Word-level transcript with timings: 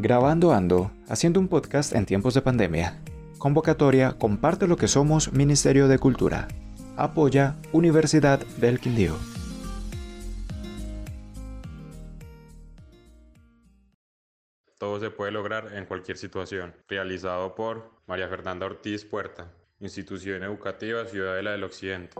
Grabando 0.00 0.52
Ando, 0.52 0.92
haciendo 1.08 1.40
un 1.40 1.48
podcast 1.48 1.92
en 1.92 2.06
tiempos 2.06 2.32
de 2.32 2.40
pandemia. 2.40 3.02
Convocatoria 3.36 4.12
Comparte 4.16 4.68
lo 4.68 4.76
que 4.76 4.86
somos 4.86 5.32
Ministerio 5.32 5.88
de 5.88 5.98
Cultura. 5.98 6.46
Apoya 6.96 7.56
Universidad 7.72 8.38
del 8.60 8.78
Quindío. 8.78 9.16
Todo 14.78 15.00
se 15.00 15.10
puede 15.10 15.32
lograr 15.32 15.72
en 15.74 15.84
cualquier 15.84 16.16
situación. 16.16 16.76
Realizado 16.86 17.56
por 17.56 17.90
María 18.06 18.28
Fernanda 18.28 18.66
Ortiz 18.66 19.04
Puerta, 19.04 19.50
Institución 19.80 20.44
Educativa 20.44 21.06
Ciudadela 21.06 21.50
del 21.50 21.64
Occidente. 21.64 22.14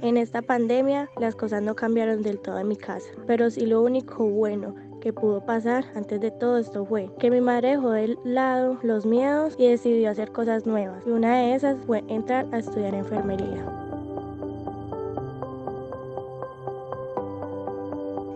En 0.00 0.16
esta 0.16 0.42
pandemia 0.42 1.10
las 1.18 1.34
cosas 1.34 1.60
no 1.62 1.74
cambiaron 1.74 2.22
del 2.22 2.38
todo 2.38 2.58
en 2.58 2.68
mi 2.68 2.76
casa, 2.76 3.10
pero 3.26 3.50
sí 3.50 3.66
lo 3.66 3.82
único 3.82 4.24
bueno 4.24 4.74
que 5.00 5.12
pudo 5.12 5.44
pasar 5.44 5.84
antes 5.94 6.20
de 6.20 6.30
todo 6.30 6.58
esto 6.58 6.84
fue 6.84 7.10
que 7.18 7.30
mi 7.30 7.40
madre 7.40 7.70
dejó 7.70 7.90
de 7.90 8.16
lado 8.24 8.78
los 8.82 9.06
miedos 9.06 9.54
y 9.58 9.68
decidió 9.68 10.10
hacer 10.10 10.30
cosas 10.30 10.66
nuevas. 10.66 11.04
Y 11.06 11.10
una 11.10 11.38
de 11.38 11.54
esas 11.54 11.76
fue 11.84 12.04
entrar 12.08 12.46
a 12.52 12.58
estudiar 12.58 12.94
enfermería. 12.94 13.87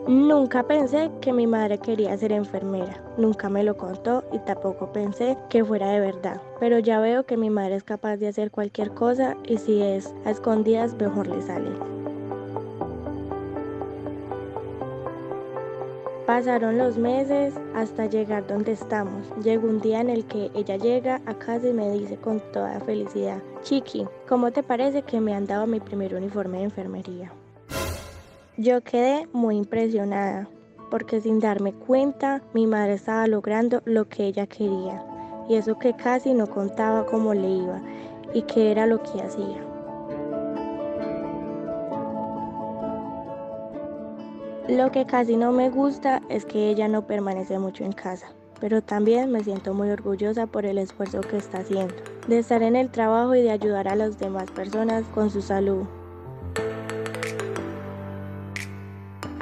Nunca 0.08 0.64
pensé 0.64 1.12
que 1.20 1.32
mi 1.32 1.46
madre 1.46 1.78
quería 1.78 2.16
ser 2.16 2.32
enfermera, 2.32 3.00
nunca 3.16 3.48
me 3.48 3.62
lo 3.62 3.76
contó 3.76 4.24
y 4.32 4.40
tampoco 4.40 4.92
pensé 4.92 5.38
que 5.48 5.64
fuera 5.64 5.90
de 5.90 6.00
verdad, 6.00 6.42
pero 6.58 6.80
ya 6.80 6.98
veo 6.98 7.24
que 7.24 7.36
mi 7.36 7.50
madre 7.50 7.76
es 7.76 7.84
capaz 7.84 8.16
de 8.16 8.26
hacer 8.26 8.50
cualquier 8.50 8.90
cosa 8.90 9.36
y 9.46 9.58
si 9.58 9.80
es 9.80 10.12
a 10.24 10.30
escondidas 10.30 10.94
mejor 10.94 11.28
le 11.28 11.40
sale. 11.40 11.70
Pasaron 16.26 16.78
los 16.78 16.98
meses 16.98 17.54
hasta 17.76 18.06
llegar 18.06 18.44
donde 18.48 18.72
estamos. 18.72 19.28
Llegó 19.44 19.68
un 19.68 19.80
día 19.80 20.00
en 20.00 20.10
el 20.10 20.24
que 20.24 20.50
ella 20.54 20.78
llega 20.78 21.20
a 21.26 21.34
casa 21.34 21.68
y 21.68 21.72
me 21.72 21.90
dice 21.90 22.16
con 22.16 22.40
toda 22.52 22.80
felicidad, 22.80 23.40
Chiqui, 23.62 24.08
¿cómo 24.28 24.50
te 24.50 24.64
parece 24.64 25.02
que 25.02 25.20
me 25.20 25.32
han 25.32 25.46
dado 25.46 25.68
mi 25.68 25.78
primer 25.78 26.14
uniforme 26.14 26.58
de 26.58 26.64
enfermería? 26.64 27.32
Yo 28.58 28.82
quedé 28.82 29.26
muy 29.32 29.56
impresionada 29.56 30.46
porque 30.90 31.22
sin 31.22 31.40
darme 31.40 31.72
cuenta 31.72 32.42
mi 32.52 32.66
madre 32.66 32.92
estaba 32.92 33.26
logrando 33.26 33.80
lo 33.86 34.10
que 34.10 34.26
ella 34.26 34.46
quería 34.46 35.02
y 35.48 35.54
eso 35.54 35.78
que 35.78 35.96
casi 35.96 36.34
no 36.34 36.46
contaba 36.46 37.06
cómo 37.06 37.32
le 37.32 37.48
iba 37.48 37.80
y 38.34 38.42
qué 38.42 38.70
era 38.70 38.84
lo 38.84 39.02
que 39.02 39.22
hacía. 39.22 39.64
Lo 44.68 44.92
que 44.92 45.06
casi 45.06 45.38
no 45.38 45.50
me 45.50 45.70
gusta 45.70 46.20
es 46.28 46.44
que 46.44 46.68
ella 46.68 46.88
no 46.88 47.06
permanece 47.06 47.58
mucho 47.58 47.84
en 47.84 47.92
casa, 47.92 48.34
pero 48.60 48.82
también 48.82 49.32
me 49.32 49.42
siento 49.42 49.72
muy 49.72 49.88
orgullosa 49.88 50.46
por 50.46 50.66
el 50.66 50.76
esfuerzo 50.76 51.22
que 51.22 51.38
está 51.38 51.60
haciendo, 51.60 51.94
de 52.28 52.40
estar 52.40 52.62
en 52.62 52.76
el 52.76 52.90
trabajo 52.90 53.34
y 53.34 53.40
de 53.40 53.50
ayudar 53.50 53.88
a 53.88 53.96
las 53.96 54.18
demás 54.18 54.50
personas 54.50 55.04
con 55.14 55.30
su 55.30 55.40
salud. 55.40 55.86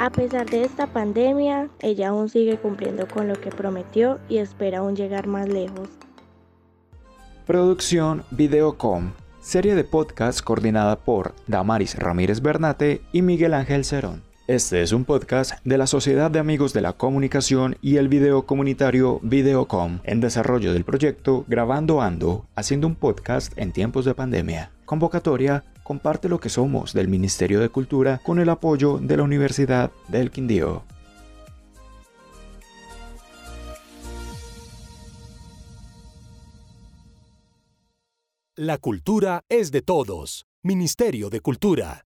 A 0.00 0.08
pesar 0.08 0.48
de 0.48 0.64
esta 0.64 0.86
pandemia, 0.86 1.68
ella 1.80 2.08
aún 2.08 2.30
sigue 2.30 2.56
cumpliendo 2.56 3.06
con 3.06 3.28
lo 3.28 3.38
que 3.38 3.50
prometió 3.50 4.18
y 4.30 4.38
espera 4.38 4.78
aún 4.78 4.96
llegar 4.96 5.26
más 5.26 5.46
lejos. 5.46 5.90
Producción 7.46 8.24
Videocom, 8.30 9.12
serie 9.42 9.74
de 9.74 9.84
podcast 9.84 10.40
coordinada 10.40 10.96
por 11.00 11.34
Damaris 11.48 11.98
Ramírez 11.98 12.40
Bernate 12.40 13.02
y 13.12 13.20
Miguel 13.20 13.52
Ángel 13.52 13.84
Cerón. 13.84 14.22
Este 14.46 14.80
es 14.80 14.92
un 14.92 15.04
podcast 15.04 15.62
de 15.64 15.76
la 15.76 15.86
Sociedad 15.86 16.30
de 16.30 16.38
Amigos 16.38 16.72
de 16.72 16.80
la 16.80 16.94
Comunicación 16.94 17.76
y 17.82 17.98
el 17.98 18.08
video 18.08 18.46
comunitario 18.46 19.20
Videocom, 19.22 20.00
en 20.04 20.20
desarrollo 20.22 20.72
del 20.72 20.84
proyecto 20.84 21.44
Grabando 21.46 22.00
Ando, 22.00 22.46
haciendo 22.56 22.86
un 22.86 22.94
podcast 22.94 23.52
en 23.58 23.70
tiempos 23.72 24.06
de 24.06 24.14
pandemia. 24.14 24.70
Convocatoria 24.86 25.62
comparte 25.90 26.28
lo 26.28 26.38
que 26.38 26.50
somos 26.50 26.92
del 26.92 27.08
Ministerio 27.08 27.58
de 27.58 27.68
Cultura 27.68 28.20
con 28.22 28.38
el 28.38 28.48
apoyo 28.48 28.98
de 28.98 29.16
la 29.16 29.24
Universidad 29.24 29.90
del 30.06 30.30
Quindío. 30.30 30.84
La 38.54 38.78
cultura 38.78 39.42
es 39.48 39.72
de 39.72 39.82
todos. 39.82 40.46
Ministerio 40.62 41.28
de 41.28 41.40
Cultura. 41.40 42.06